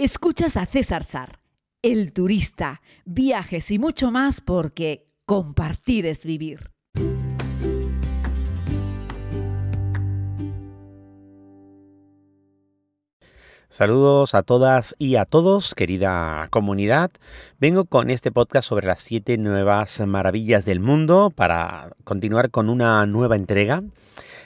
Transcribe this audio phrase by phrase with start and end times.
[0.00, 1.40] Escuchas a César Sar,
[1.82, 6.70] el turista, viajes y mucho más porque compartir es vivir.
[13.68, 17.10] Saludos a todas y a todos, querida comunidad.
[17.58, 23.04] Vengo con este podcast sobre las siete nuevas maravillas del mundo para continuar con una
[23.06, 23.82] nueva entrega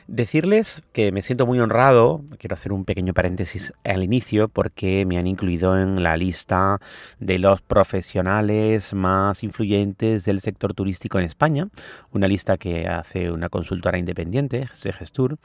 [0.08, 5.16] Decirles que me siento muy honrado, quiero hacer un pequeño paréntesis al inicio, porque me
[5.16, 6.80] han incluido en la lista
[7.20, 11.68] de los profesionales más influyentes del sector turístico en España,
[12.10, 15.38] una lista que hace una consultora independiente, Segestur,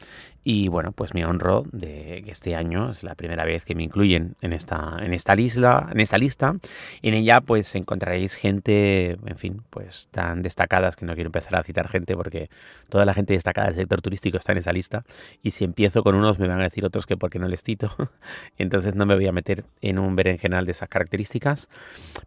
[0.49, 3.83] y bueno, pues me honro de que este año es la primera vez que me
[3.83, 6.55] incluyen en esta, en esta, lista, en esta lista.
[7.01, 11.63] En ella pues encontraréis gente, en fin, pues tan destacadas que no quiero empezar a
[11.63, 12.49] citar gente porque
[12.87, 15.03] toda la gente destacada del sector turístico en esa lista.
[15.41, 17.91] Y si empiezo con unos, me van a decir otros que porque no les cito.
[18.57, 21.69] Entonces no me voy a meter en un berenjenal de esas características.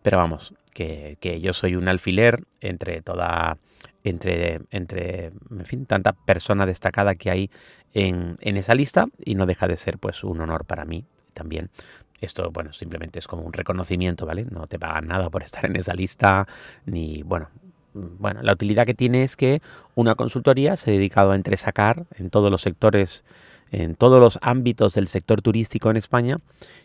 [0.02, 3.58] Pero vamos, que, yo soy un alfiler entre toda.
[4.02, 7.50] Entre, entre, en fin, tanta persona destacada que hay
[7.92, 11.68] en, en esa lista y no deja de ser pues un honor para mí también
[12.20, 14.44] esto, bueno, simplemente es como un reconocimiento, ¿vale?
[14.44, 16.46] No te pagan nada por estar en esa lista,
[16.84, 17.48] ni, bueno,
[17.94, 19.62] bueno, la utilidad que tiene es que
[19.94, 23.24] una consultoría se ha dedicado a entresacar en todos los sectores,
[23.70, 26.38] en todos los ámbitos del sector turístico en España,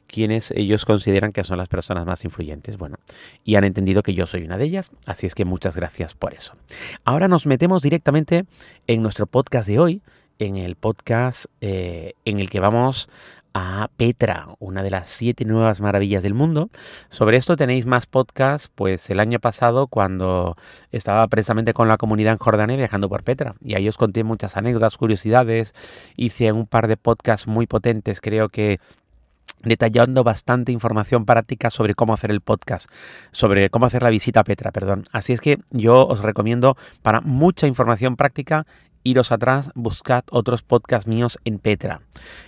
[0.08, 2.78] quienes ellos consideran que son las personas más influyentes.
[2.78, 2.98] Bueno,
[3.44, 6.34] y han entendido que yo soy una de ellas, así es que muchas gracias por
[6.34, 6.54] eso.
[7.04, 8.46] Ahora nos metemos directamente
[8.88, 10.02] en nuestro podcast de hoy,
[10.40, 13.10] en el podcast eh, en el que vamos
[13.58, 16.70] a Petra, una de las siete nuevas maravillas del mundo.
[17.08, 20.58] Sobre esto tenéis más podcasts, pues el año pasado cuando
[20.92, 23.56] estaba precisamente con la comunidad en Jordania viajando por Petra.
[23.62, 25.74] Y ahí os conté muchas anécdotas, curiosidades,
[26.18, 28.82] hice un par de podcasts muy potentes, creo que
[29.64, 32.90] detallando bastante información práctica sobre cómo hacer el podcast,
[33.32, 35.04] sobre cómo hacer la visita a Petra, perdón.
[35.14, 38.68] Así es que yo os recomiendo para mucha información práctica
[39.06, 42.02] iros atrás, buscad otros podcasts míos en Petra.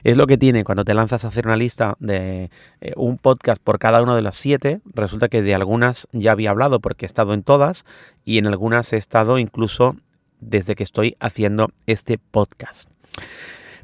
[0.03, 2.49] Es lo que tiene cuando te lanzas a hacer una lista de
[2.81, 4.81] eh, un podcast por cada uno de los siete.
[4.93, 7.85] Resulta que de algunas ya había hablado porque he estado en todas
[8.25, 9.95] y en algunas he estado incluso
[10.41, 12.89] desde que estoy haciendo este podcast.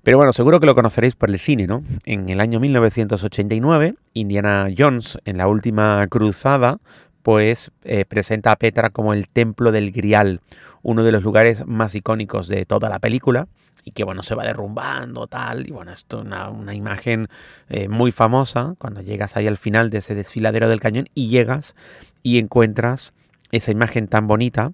[0.04, 1.82] Pero bueno, seguro que lo conoceréis por el cine, ¿no?
[2.04, 6.80] En el año 1989, Indiana Jones, en la última cruzada,
[7.24, 10.42] pues eh, presenta a Petra como el templo del Grial,
[10.84, 13.48] uno de los lugares más icónicos de toda la película
[13.86, 17.28] y que bueno, se va derrumbando tal, y bueno, esto es una, imagen
[17.70, 21.76] eh, muy famosa cuando llegas ahí al final de ese desfiladero del cañón y llegas
[22.22, 23.14] y encuentras
[23.52, 24.72] esa imagen tan bonita,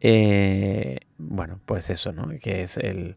[0.00, 2.28] eh, bueno, pues eso, ¿no?
[2.40, 3.16] Que es el,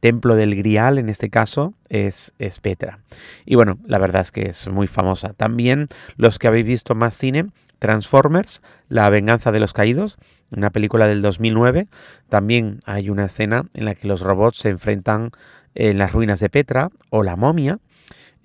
[0.00, 2.98] templo del Grial, en este caso, es, es Petra.
[3.44, 5.32] Y bueno, la verdad es que es muy famosa.
[5.32, 5.86] También
[6.16, 7.46] los que habéis visto más cine,
[7.78, 10.18] Transformers, La venganza de los caídos,
[10.50, 11.88] una película del 2009.
[12.28, 15.30] También hay una escena en la que los robots se enfrentan
[15.74, 17.78] en las ruinas de Petra o la momia.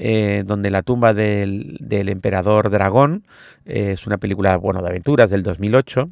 [0.04, 3.24] Eh, donde la tumba del, emperador dragón
[3.66, 6.10] eh, es una película bueno, de aventuras del 2008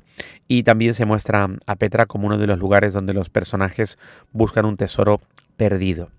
[0.47, 3.97] y también se muestra a Petra como uno de los lugares donde los personajes
[4.31, 5.21] buscan un tesoro
[5.57, 6.11] perdido.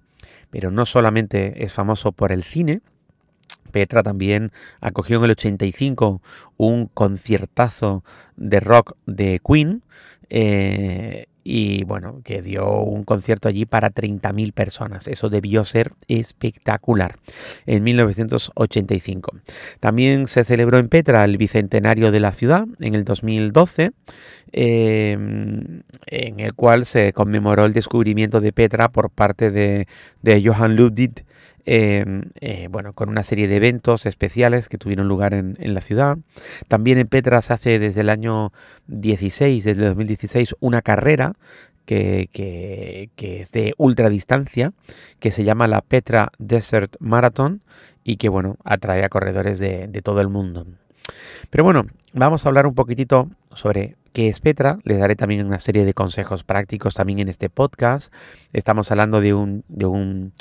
[0.51, 2.81] Pero no solamente es famoso por el cine,
[3.71, 6.21] Petra también acogió en el 85
[6.57, 8.05] un conciertazo
[8.37, 9.83] de rock de Queen.
[10.29, 15.09] Eh, y bueno, que dio un concierto allí para 30.000 personas.
[15.09, 17.17] Eso debió ser espectacular
[17.67, 19.37] en 1985.
[19.81, 23.93] También se celebró en Petra el bicentenario de la ciudad en el 2012,
[24.53, 29.87] em, en el cual se conmemoró el descubrimiento de Petra por parte de,
[30.23, 31.25] de Johann Ludwig
[31.73, 36.19] Em, eh, bueno, con una serie de eventos especiales que tuvieron lugar en, la ciudad.
[36.67, 38.53] También en Petra se hace desde el año
[38.89, 41.35] 16, desde 2016, una carrera
[41.87, 42.29] que,
[43.17, 44.73] es de ultradistancia,
[45.21, 47.63] que se llama la Petra Desert Marathon
[48.03, 50.67] y que, bueno, atrae a corredores de, de todo el mundo.
[51.51, 54.79] Pero bueno, vamos a hablar un poquitito sobre qué es Petra.
[54.85, 58.13] Les daré también una serie de consejos prácticos también en este podcast.
[58.53, 60.33] Estamos hablando de un, de un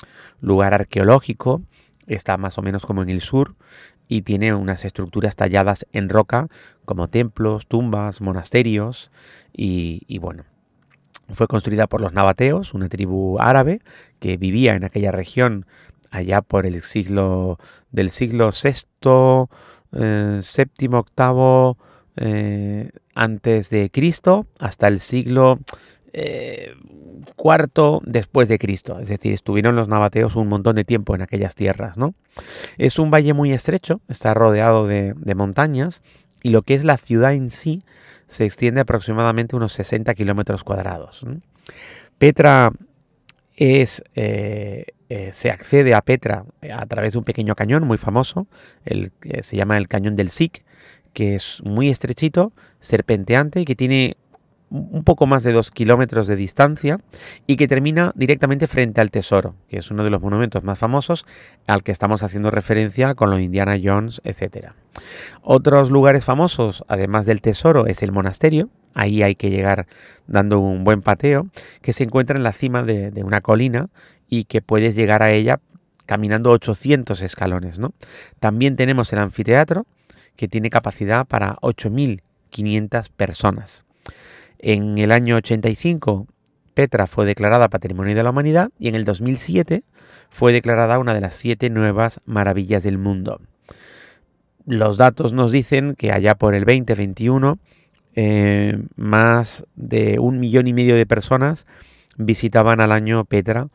[0.41, 1.61] lugar arqueológico.
[2.07, 3.55] Está más o menos como en el sur
[4.07, 6.47] y tiene unas estructuras talladas en roca
[6.85, 9.11] como templos, tumbas, monasterios
[9.53, 10.45] y, y bueno,
[11.31, 13.81] fue construida por los nabateos, una tribu árabe
[14.19, 15.67] que vivía en aquella región
[16.09, 17.59] allá por el siglo
[17.91, 19.47] del siglo VI,
[19.91, 21.77] eh, séptimo, octavo
[22.21, 25.59] eh, antes de Cristo hasta el siglo
[26.11, 26.73] eh,
[27.37, 31.55] cuarto después de Cristo, es decir, estuvieron los nabateos un montón de tiempo en aquellas
[31.55, 32.13] tierras, ¿no?
[32.77, 36.01] Es un valle muy estrecho, está rodeado de, montañas
[36.43, 37.83] y lo que es la ciudad en sí
[38.27, 41.25] se extiende aproximadamente unos 60 kilómetros cuadrados.
[42.17, 42.71] Petra
[43.55, 46.43] es, eh, eh, se accede a Petra
[46.73, 48.47] a través de un pequeño cañón muy famoso,
[48.83, 50.65] el, se llama el cañón del Sic,
[51.13, 54.17] que es muy estrechito, serpenteante y que tiene
[54.71, 56.99] un poco más de dos kilómetros de distancia
[57.47, 61.25] y que termina directamente frente al Tesoro, que es uno de los monumentos más famosos
[61.67, 64.73] al que estamos haciendo referencia con los Indiana Jones, etc.
[65.41, 69.87] Otros lugares famosos, además del Tesoro, es el monasterio, ahí hay que llegar
[70.27, 71.47] dando un buen pateo,
[71.81, 73.89] que se encuentra en la cima de, de una colina
[74.27, 75.59] y que puedes llegar a ella
[76.05, 77.79] caminando 800 escalones.
[77.79, 77.93] ¿no?
[78.39, 79.85] También tenemos el anfiteatro,
[80.39, 83.83] que tiene capacidad para 8.500 personas.
[84.57, 86.27] En el año 85,
[86.73, 89.83] Petra fue declarada Patrimonio de la Humanidad y en el 2007
[90.29, 93.41] fue declarada una de las siete nuevas maravillas del mundo.
[94.65, 97.59] Los datos nos dicen que allá por el 2021
[98.15, 101.67] eh, más de un millón y medio de personas
[102.15, 103.67] visitaban al año Petra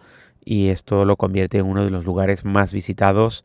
[0.43, 3.45] y esto lo convierte en uno de los lugares más visitados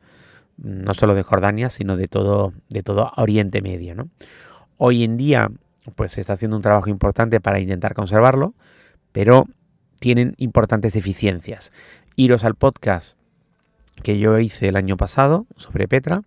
[0.62, 4.08] no solo de Jordania sino de todo de todo Oriente Medio.
[4.78, 5.50] Hoy en día
[5.96, 8.54] pues se está haciendo un trabajo importante para intentar conservarlo,
[9.12, 9.46] pero
[10.00, 11.72] tienen importantes deficiencias.
[12.16, 13.18] Iros al podcast
[14.04, 16.24] que yo hice el año pasado sobre Petra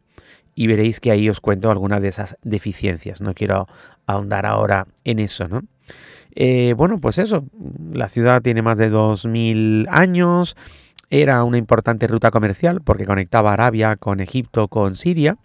[0.55, 3.21] y veréis que ahí os cuento algunas de esas deficiencias.
[3.21, 3.67] No quiero
[4.07, 5.63] ahondar ahora en eso, ¿no?
[6.35, 7.45] Eh, bueno, pues eso,
[7.93, 10.57] la ciudad tiene más de 2.000 años,
[11.13, 15.37] era una importante ruta comercial porque conectaba Arabia con Egipto, con Siria,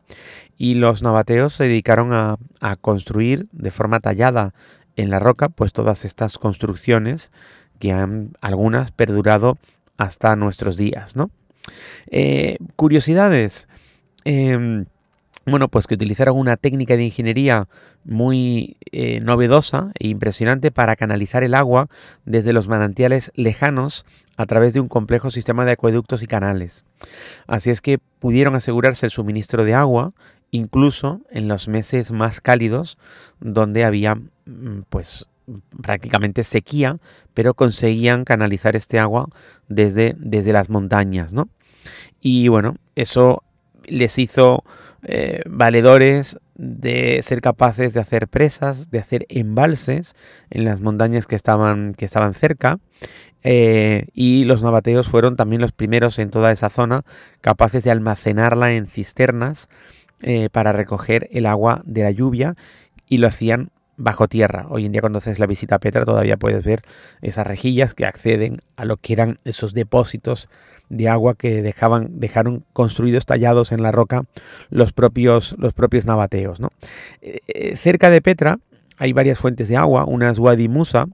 [0.57, 2.37] y los nabateos se dedicaron a,
[2.79, 4.53] construir de forma tallada
[4.95, 7.33] en la roca, pues todas estas construcciones
[7.79, 9.57] que han algunas perdurado
[9.97, 11.31] hasta nuestros días, ¿no?
[12.09, 13.67] Eh, curiosidades.
[14.23, 14.85] Em,
[15.45, 17.67] bueno, pues que utilizaron una técnica de ingeniería
[18.05, 21.89] muy eh, novedosa e impresionante para canalizar el agua
[22.25, 24.05] desde los manantiales lejanos
[24.37, 26.85] a través de un complejo sistema de acueductos y canales.
[27.47, 30.13] Así es que pudieron asegurarse el suministro de agua
[30.51, 32.97] incluso en los meses más cálidos
[33.39, 35.27] donde había mm, pues
[35.81, 36.97] prácticamente sequía,
[37.33, 39.27] pero conseguían canalizar este agua
[39.67, 41.49] desde, desde las montañas, ¿no?
[42.19, 43.43] Y bueno, eso
[43.85, 44.63] les hizo
[45.03, 50.15] eh, valedores de ser capaces de hacer presas, de hacer embalses
[50.49, 52.79] en las montañas que estaban, que estaban cerca.
[53.43, 57.03] Eh, y los nabateos fueron también los primeros en toda esa zona
[57.41, 59.69] capaces de almacenarla en cisternas
[60.21, 62.55] eh, para recoger el agua de la lluvia
[63.07, 64.67] y lo hacían bajo tierra.
[64.69, 66.81] Hoy en día cuando haces la visita a Petra todavía puedes ver
[67.21, 70.49] esas rejillas que acceden a lo que eran esos depósitos
[70.89, 74.23] de agua que dejaban, dejaron construidos, tallados en la roca
[74.69, 76.59] los propios, los propios nabateos.
[76.59, 76.69] ¿no?
[77.21, 78.59] Eh, cerca de Petra
[78.97, 81.07] hay varias fuentes de agua, una es Wadi Musa,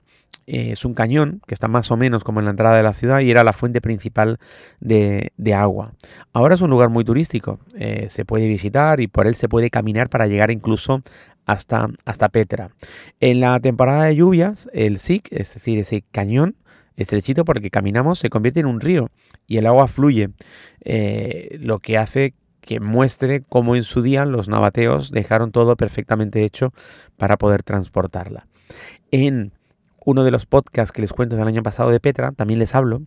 [0.48, 2.94] eh, es un cañón que está más o menos como en la entrada de la
[2.94, 4.40] ciudad y era la fuente principal
[4.80, 5.94] de, agua.
[6.34, 7.60] Ahora es un lugar muy turístico,
[8.08, 11.02] se puede visitar y por él se puede caminar para llegar incluso
[11.46, 12.72] hasta, hasta Petra.
[13.20, 16.56] En la temporada de lluvias, el SIC, es decir, ese cañón
[16.96, 19.10] estrechito porque caminamos, se convierte en un río
[19.48, 20.30] y el agua fluye,
[20.82, 26.46] eh, lo que hace que muestre cómo en su día los nabateos dejaron todo perfectamente
[26.46, 26.72] hecho
[27.18, 28.48] para poder transportarla.
[29.12, 29.52] En
[30.06, 33.02] uno de los podcasts que les cuento del año pasado de Petra, también les hablo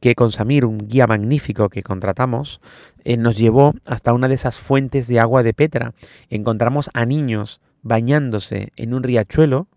[0.00, 2.60] que con Samir, un guía magnífico que contratamos,
[3.04, 5.94] eh, nos llevó hasta una de esas fuentes de agua de Petra.
[6.28, 9.68] Encontramos a niños bañándose en un riachuelo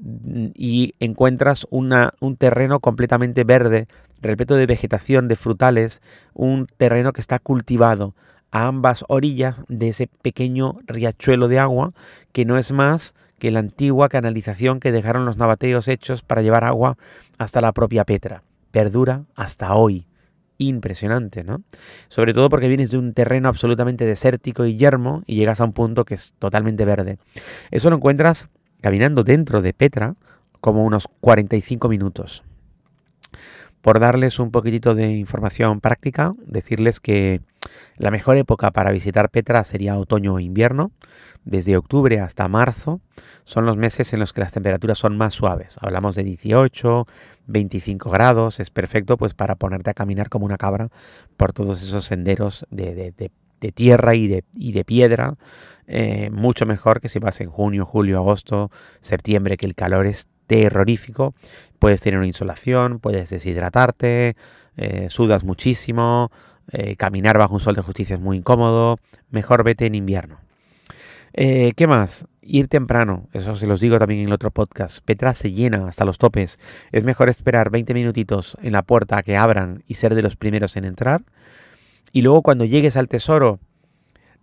[0.00, 3.86] mm, y encuentras una, un terreno completamente verde,
[4.20, 8.14] repleto de vegetación, de frutales, un terreno que está cultivado
[8.50, 11.92] a ambas orillas de ese pequeño riachuelo de agua
[12.32, 16.64] que no es más que la antigua canalización que dejaron los nabateos hechos para llevar
[16.64, 16.96] agua
[17.36, 18.42] hasta la propia Petra.
[18.70, 20.06] Perdura hasta hoy.
[20.56, 21.62] Impresionante, ¿no?
[22.08, 25.74] Sobre todo porque vienes de un terreno absolutamente desértico y yermo y llegas a un
[25.74, 27.18] punto que es totalmente verde.
[27.70, 28.48] Eso lo encuentras
[28.80, 30.14] caminando dentro de Petra
[30.62, 32.44] como unos 45 minutos.
[33.82, 37.42] Por darles un poquitito de información práctica, decirles que
[37.96, 40.92] la mejor época para visitar Petra sería otoño o invierno.
[41.44, 43.00] Desde octubre hasta marzo
[43.44, 45.76] son los meses en los que las temperaturas son más suaves.
[45.80, 47.06] Hablamos de 18,
[47.46, 48.60] 25 grados.
[48.60, 50.88] Es perfecto pues para ponerte a caminar como una cabra
[51.36, 53.12] por todos esos senderos de,
[53.74, 55.34] tierra y de, piedra.
[55.86, 58.70] Eh, mucho mejor que si vas en junio, julio, agosto,
[59.02, 61.34] septiembre, que el calor es terrorífico.
[61.78, 64.36] Puedes tener una insolación, puedes deshidratarte,
[64.76, 66.30] eh, sudas muchísimo,
[66.72, 68.98] eh, caminar bajo un sol de justicia es muy incómodo.
[69.30, 70.38] Mejor vete en invierno.
[71.32, 72.26] Eh, ¿Qué más?
[72.42, 75.04] Ir temprano, eso se los digo también en el otro podcast.
[75.04, 76.58] Petra se llena hasta los topes.
[76.92, 80.36] Es mejor esperar 20 minutitos en la puerta a que abran y ser de los
[80.36, 81.22] primeros en entrar.
[82.12, 83.58] Y luego cuando llegues al tesoro,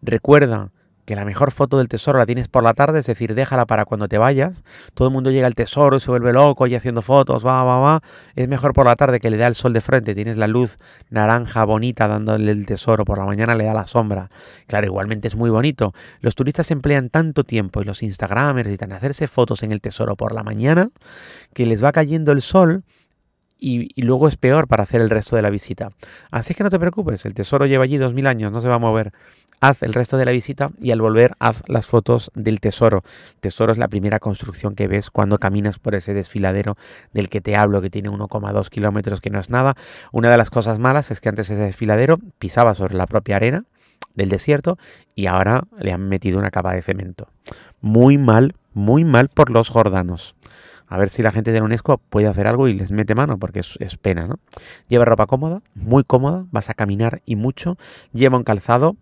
[0.01, 0.71] recuerda
[1.11, 3.83] que la mejor foto del tesoro la tienes por la tarde, es decir, déjala para
[3.83, 4.63] cuando te vayas.
[4.93, 7.79] Todo el mundo llega al tesoro y se vuelve loco y haciendo fotos, va, va,
[7.79, 8.01] va.
[8.37, 10.77] Es mejor por la tarde que le da el sol de frente, tienes la luz
[11.09, 14.31] naranja bonita dándole el tesoro, por la mañana le da la sombra.
[14.67, 15.93] Claro, igualmente es muy bonito.
[16.21, 20.15] Los turistas emplean tanto tiempo y los instagramers y tan hacerse fotos en el tesoro
[20.15, 20.91] por la mañana
[21.53, 22.85] que les va cayendo el sol
[23.59, 25.89] y, luego es peor para hacer el resto de la visita.
[26.31, 28.75] Así que no te preocupes, el tesoro lleva allí dos mil años, no se va
[28.75, 29.11] a mover.
[29.63, 33.03] Haz el resto de la visita y al volver haz las fotos del tesoro.
[33.41, 36.77] Tesoro es la primera construcción que ves cuando caminas por ese desfiladero
[37.13, 39.75] del que te hablo, que tiene 1,2 kilómetros, que no es nada.
[40.11, 43.65] Una de las cosas malas es que antes ese desfiladero pisaba sobre la propia arena
[44.15, 44.79] del desierto
[45.13, 47.27] y ahora le han metido una capa de cemento.
[47.81, 50.35] Muy mal, muy mal por los jordanos.
[50.91, 53.37] A ver si la gente de la UNESCO puede hacer algo y les mete mano,
[53.39, 54.39] porque es, pena, ¿no?
[54.89, 57.77] Lleva ropa cómoda, muy cómoda, vas a caminar y mucho.
[58.11, 58.97] Lleva un calzado,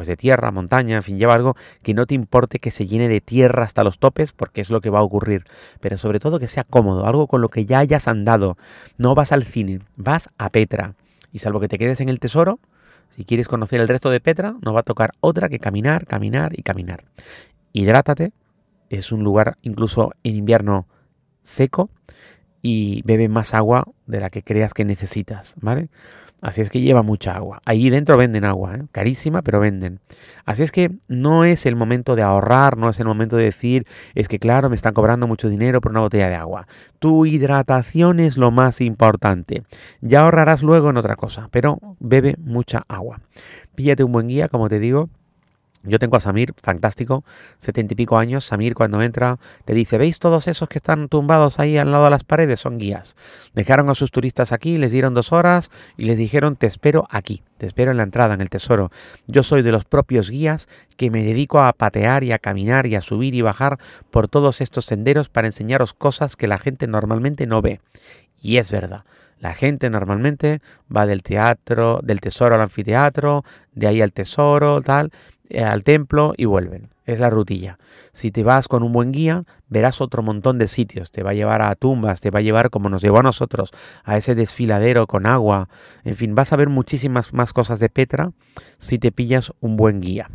[0.00, 3.06] pues de tierra, montaña, en fin, lleva algo que no te importe que se llene
[3.06, 5.44] de tierra hasta los topes, porque es lo que va a ocurrir.
[5.78, 8.56] Pero sobre todo que sea cómodo, algo con lo que ya hayas andado.
[8.96, 10.94] No vas al cine, vas a Petra.
[11.32, 12.60] Y salvo que te quedes en el tesoro,
[13.14, 16.58] si quieres conocer el resto de Petra, no va a tocar otra que caminar, caminar
[16.58, 17.04] y caminar.
[17.74, 18.32] Hidrátate.
[18.88, 20.86] Es un lugar incluso en invierno
[21.42, 21.90] seco
[22.62, 25.88] y bebe más agua de la que creas que necesitas, ¿vale?
[26.40, 27.60] Así es que lleva mucha agua.
[27.66, 28.82] Ahí dentro venden agua, ¿eh?
[28.92, 30.00] carísima, pero venden.
[30.46, 33.86] Así es que no es el momento de ahorrar, no es el momento de decir,
[34.14, 36.66] es que claro, me están cobrando mucho dinero por una botella de agua.
[36.98, 39.64] Tu hidratación es lo más importante.
[40.00, 43.20] Ya ahorrarás luego en otra cosa, pero bebe mucha agua.
[43.74, 45.10] Píllate un buen guía, como te digo,
[45.82, 47.24] yo tengo a Samir, fantástico,
[47.58, 48.44] setenta y pico años.
[48.44, 52.10] Samir cuando entra te dice, ¿veis todos esos que están tumbados ahí al lado de
[52.10, 52.60] las paredes?
[52.60, 53.16] Son guías.
[53.54, 57.42] Dejaron a sus turistas aquí, les dieron dos horas y les dijeron, te espero aquí,
[57.56, 58.90] te espero en la entrada, en el tesoro.
[59.26, 62.96] Yo soy de los propios guías que me dedico a patear y a caminar y
[62.96, 63.78] a subir y bajar
[64.10, 67.80] por todos estos senderos para enseñaros cosas que la gente normalmente no ve.
[68.42, 69.04] Y es verdad.
[69.38, 70.60] La gente normalmente
[70.94, 75.12] va del teatro, del tesoro al anfiteatro, de ahí al tesoro, tal,
[75.58, 76.90] al templo y vuelven.
[77.04, 77.78] Es la rutilla.
[78.12, 81.10] Si te vas con un buen guía, verás otro montón de sitios.
[81.10, 83.72] Te va a llevar a tumbas, te va a llevar como nos llevó a nosotros,
[84.04, 85.68] a ese desfiladero con agua.
[86.04, 88.32] En fin, vas a ver muchísimas más cosas de Petra
[88.78, 90.30] si te pillas un buen guía.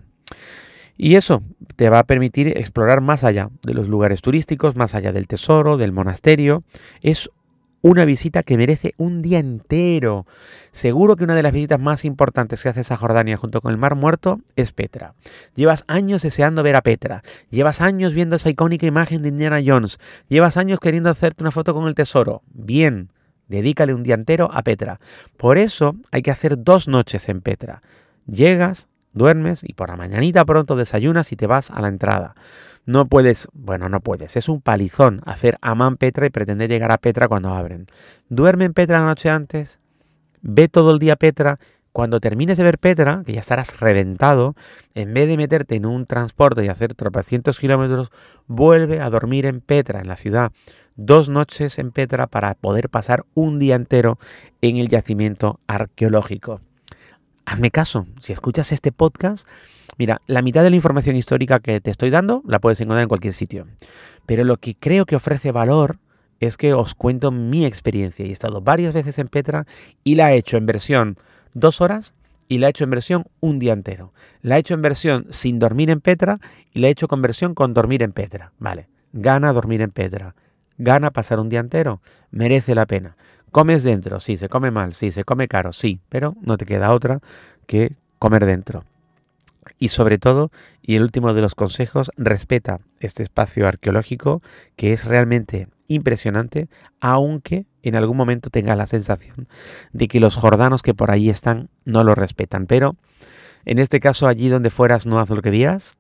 [0.98, 1.44] Y eso
[1.76, 5.78] te va a permitir explorar más allá de los lugares turísticos, más allá del tesoro,
[5.78, 6.64] del monasterio.
[7.02, 7.30] Es
[7.86, 10.26] una visita que merece un día entero.
[10.72, 13.78] Seguro que una de las visitas más importantes que haces a Jordania junto con el
[13.78, 15.14] Mar Muerto es Petra.
[15.54, 17.22] Llevas años deseando ver a Petra.
[17.52, 20.00] Llevas años viendo esa icónica imagen de Indiana Jones.
[20.30, 22.42] Llevas años queriendo hacerte una foto con el tesoro.
[22.52, 23.12] Bien,
[23.50, 25.00] dedícale un día entero a Petra.
[25.38, 27.84] Por eso hay que hacer dos noches en Petra.
[28.26, 32.36] Llegas, duermes y por la mañanita pronto desayunas y te vas a la entrada.
[32.86, 37.00] No puedes, bueno, no puedes, es un palizón hacer Amán Petra y pretender llegar a
[37.00, 37.88] Petra cuando abren.
[38.30, 39.80] Duerme en Petra la noche antes,
[40.44, 41.60] ve todo el día Petra.
[41.92, 44.54] Cuando termines de ver Petra, que ya estarás reventado,
[44.96, 48.12] en vez de meterte en un transporte y hacer tropecientos kilómetros,
[48.48, 50.52] vuelve a dormir en Petra, en la ciudad.
[50.98, 54.20] Dos noches en Petra para poder pasar un día entero
[54.62, 56.60] en el yacimiento arqueológico.
[57.46, 59.48] Hazme caso, si escuchas este podcast,
[59.98, 63.10] Mira, la mitad de la información histórica que te estoy dando la puedes encontrar en
[63.10, 63.68] cualquier sitio.
[64.26, 66.00] Pero lo que creo que ofrece valor
[66.40, 68.26] es que os cuento mi experiencia.
[68.26, 69.66] He estado varias veces en Petra
[70.04, 71.18] y la he hecho en versión
[71.54, 72.14] dos horas
[72.50, 74.12] y la he hecho en versión un día entero.
[74.42, 76.40] La he hecho en versión sin dormir en Petra
[76.74, 78.52] y la he hecho con versión con dormir en Petra.
[78.60, 80.36] Vale, gana dormir en Petra.
[80.78, 82.02] Gana pasar un día entero.
[82.32, 83.16] Merece la pena.
[83.56, 86.92] Comes dentro, sí, se come mal, sí, se come caro, sí, pero no te queda
[86.92, 87.22] otra
[87.68, 88.84] que comer dentro.
[89.80, 94.42] Y sobre todo, y el último de los consejos, respeta este espacio arqueológico
[94.76, 96.68] que es realmente impresionante,
[97.00, 99.48] aunque en algún momento tenga la sensación
[99.94, 102.66] de que los jordanos que por ahí están no lo respetan.
[102.66, 102.98] Pero
[103.64, 105.98] en este caso, allí donde fueras, no haz lo que vieras.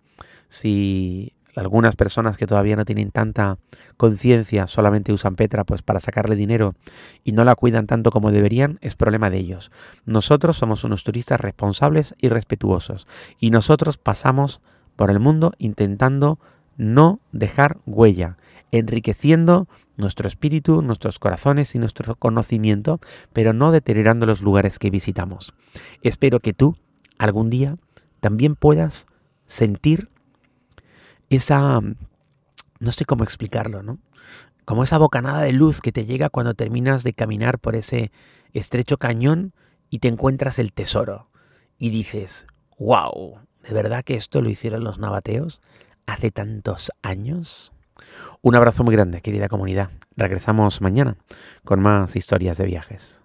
[0.50, 3.57] Si algunas personas que todavía no tienen tanta
[3.97, 6.75] conciencia solamente usan Petra pues para sacarle dinero
[7.24, 9.71] y no la cuidan tanto como deberían, es problema de ellos.
[10.05, 13.07] Nosotros somos unos turistas responsables y respetuosos
[13.39, 14.62] y nosotros pasamos
[14.95, 16.39] por el mundo intentando
[16.77, 18.38] no dejar huella
[18.71, 23.00] enriqueciendo nuestro espíritu, nuestros corazones y nuestro conocimiento,
[23.31, 25.53] pero no deteriorando los lugares que visitamos.
[26.01, 26.75] Espero que tú
[27.17, 27.77] algún día
[28.19, 29.07] también puedas
[29.45, 30.09] sentir
[31.29, 31.82] esa,
[32.79, 34.00] no sé cómo explicarlo, ¿no?
[34.65, 38.12] Como esa bocanada de luz que te llega cuando terminas de caminar por ese
[38.53, 39.53] estrecho cañón
[39.89, 41.29] y te encuentras el tesoro
[41.77, 42.48] y dices,
[42.79, 45.62] wow, ¿de verdad que esto lo hicieron los nabateos
[46.08, 47.72] hace tantos años?
[48.41, 49.91] Un abrazo muy grande, querida comunidad.
[50.15, 51.17] Regresamos mañana
[51.63, 53.25] con más historias de viajes.